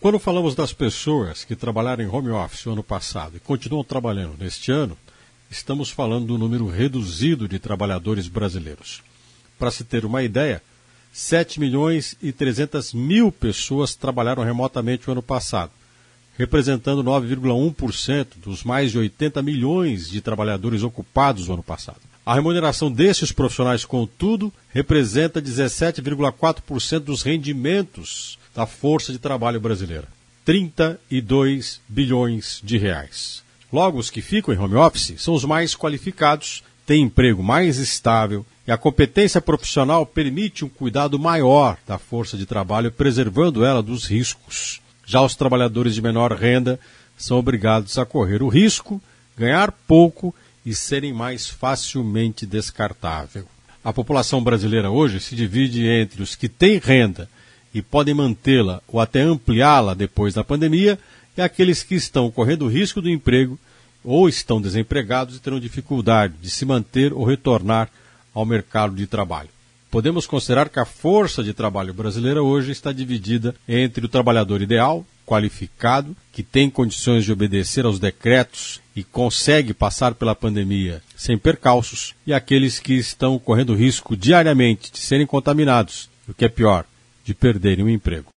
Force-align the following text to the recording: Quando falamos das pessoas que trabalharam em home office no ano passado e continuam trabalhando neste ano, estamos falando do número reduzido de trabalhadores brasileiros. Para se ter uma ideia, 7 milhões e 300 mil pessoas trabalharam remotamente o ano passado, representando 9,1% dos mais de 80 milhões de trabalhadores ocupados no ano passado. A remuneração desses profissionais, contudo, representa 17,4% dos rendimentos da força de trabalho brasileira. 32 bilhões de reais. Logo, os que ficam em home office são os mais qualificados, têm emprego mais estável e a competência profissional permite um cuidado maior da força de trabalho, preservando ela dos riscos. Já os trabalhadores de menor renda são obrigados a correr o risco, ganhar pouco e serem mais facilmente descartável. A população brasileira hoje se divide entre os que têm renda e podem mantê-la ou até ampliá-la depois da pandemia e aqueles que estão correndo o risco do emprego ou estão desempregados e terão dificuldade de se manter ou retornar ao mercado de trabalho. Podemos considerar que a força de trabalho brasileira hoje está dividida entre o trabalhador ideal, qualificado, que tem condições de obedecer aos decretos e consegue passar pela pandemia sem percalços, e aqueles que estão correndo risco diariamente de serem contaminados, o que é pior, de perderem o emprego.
Quando 0.00 0.20
falamos 0.20 0.54
das 0.54 0.72
pessoas 0.72 1.42
que 1.42 1.56
trabalharam 1.56 2.04
em 2.04 2.06
home 2.06 2.30
office 2.30 2.64
no 2.66 2.72
ano 2.74 2.84
passado 2.84 3.36
e 3.36 3.40
continuam 3.40 3.82
trabalhando 3.82 4.36
neste 4.38 4.70
ano, 4.70 4.96
estamos 5.50 5.90
falando 5.90 6.26
do 6.26 6.38
número 6.38 6.68
reduzido 6.68 7.48
de 7.48 7.58
trabalhadores 7.58 8.28
brasileiros. 8.28 9.02
Para 9.58 9.72
se 9.72 9.82
ter 9.82 10.04
uma 10.04 10.22
ideia, 10.22 10.62
7 11.12 11.58
milhões 11.58 12.14
e 12.22 12.30
300 12.30 12.94
mil 12.94 13.32
pessoas 13.32 13.96
trabalharam 13.96 14.44
remotamente 14.44 15.08
o 15.08 15.12
ano 15.12 15.22
passado, 15.22 15.72
representando 16.36 17.02
9,1% 17.02 18.36
dos 18.36 18.62
mais 18.62 18.92
de 18.92 18.98
80 18.98 19.42
milhões 19.42 20.08
de 20.08 20.20
trabalhadores 20.20 20.84
ocupados 20.84 21.48
no 21.48 21.54
ano 21.54 21.62
passado. 21.64 22.07
A 22.28 22.34
remuneração 22.34 22.92
desses 22.92 23.32
profissionais, 23.32 23.86
contudo, 23.86 24.52
representa 24.68 25.40
17,4% 25.40 26.98
dos 26.98 27.22
rendimentos 27.22 28.38
da 28.54 28.66
força 28.66 29.10
de 29.10 29.18
trabalho 29.18 29.58
brasileira. 29.58 30.06
32 30.44 31.80
bilhões 31.88 32.60
de 32.62 32.76
reais. 32.76 33.42
Logo, 33.72 33.98
os 33.98 34.10
que 34.10 34.20
ficam 34.20 34.52
em 34.52 34.58
home 34.58 34.74
office 34.74 35.14
são 35.16 35.32
os 35.32 35.42
mais 35.46 35.74
qualificados, 35.74 36.62
têm 36.84 37.04
emprego 37.04 37.42
mais 37.42 37.78
estável 37.78 38.44
e 38.66 38.70
a 38.70 38.76
competência 38.76 39.40
profissional 39.40 40.04
permite 40.04 40.66
um 40.66 40.68
cuidado 40.68 41.18
maior 41.18 41.78
da 41.86 41.96
força 41.96 42.36
de 42.36 42.44
trabalho, 42.44 42.92
preservando 42.92 43.64
ela 43.64 43.82
dos 43.82 44.04
riscos. 44.04 44.82
Já 45.06 45.22
os 45.22 45.34
trabalhadores 45.34 45.94
de 45.94 46.02
menor 46.02 46.34
renda 46.34 46.78
são 47.16 47.38
obrigados 47.38 47.96
a 47.96 48.04
correr 48.04 48.42
o 48.42 48.48
risco, 48.48 49.00
ganhar 49.34 49.72
pouco 49.72 50.34
e 50.34 50.47
serem 50.74 51.12
mais 51.12 51.48
facilmente 51.48 52.46
descartável. 52.46 53.44
A 53.84 53.92
população 53.92 54.42
brasileira 54.42 54.90
hoje 54.90 55.20
se 55.20 55.34
divide 55.34 55.86
entre 55.86 56.22
os 56.22 56.34
que 56.34 56.48
têm 56.48 56.78
renda 56.78 57.28
e 57.72 57.80
podem 57.80 58.14
mantê-la 58.14 58.82
ou 58.88 59.00
até 59.00 59.20
ampliá-la 59.20 59.94
depois 59.94 60.34
da 60.34 60.44
pandemia 60.44 60.98
e 61.36 61.40
aqueles 61.40 61.82
que 61.82 61.94
estão 61.94 62.30
correndo 62.30 62.64
o 62.64 62.68
risco 62.68 63.00
do 63.00 63.08
emprego 63.08 63.58
ou 64.02 64.28
estão 64.28 64.60
desempregados 64.60 65.36
e 65.36 65.40
terão 65.40 65.60
dificuldade 65.60 66.34
de 66.40 66.50
se 66.50 66.64
manter 66.64 67.12
ou 67.12 67.24
retornar 67.24 67.88
ao 68.34 68.44
mercado 68.44 68.94
de 68.94 69.06
trabalho. 69.06 69.48
Podemos 69.90 70.26
considerar 70.26 70.68
que 70.68 70.78
a 70.78 70.84
força 70.84 71.42
de 71.42 71.54
trabalho 71.54 71.94
brasileira 71.94 72.42
hoje 72.42 72.72
está 72.72 72.92
dividida 72.92 73.54
entre 73.66 74.04
o 74.04 74.08
trabalhador 74.08 74.60
ideal, 74.60 75.04
qualificado, 75.28 76.16
que 76.32 76.42
tem 76.42 76.70
condições 76.70 77.24
de 77.24 77.32
obedecer 77.32 77.84
aos 77.84 78.00
decretos 78.00 78.80
e 78.96 79.04
consegue 79.04 79.74
passar 79.74 80.14
pela 80.14 80.34
pandemia 80.34 81.02
sem 81.14 81.36
percalços, 81.36 82.14
e 82.26 82.32
aqueles 82.32 82.80
que 82.80 82.94
estão 82.94 83.38
correndo 83.38 83.74
risco 83.74 84.16
diariamente 84.16 84.90
de 84.90 84.98
serem 84.98 85.26
contaminados, 85.26 86.08
o 86.26 86.32
que 86.32 86.46
é 86.46 86.48
pior, 86.48 86.86
de 87.24 87.34
perderem 87.34 87.84
o 87.84 87.90
emprego. 87.90 88.32